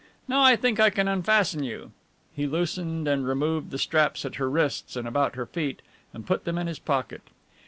[0.27, 1.91] Now I think I can unfasten you."
[2.33, 6.43] He loosened and removed the straps at her wrists and about her feet and put
[6.43, 7.21] them in his pocket.